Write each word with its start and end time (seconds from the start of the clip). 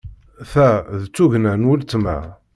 Ta 0.51 0.69
d 1.01 1.03
tugna 1.15 1.53
n 1.59 1.67
weltma. 1.69 2.17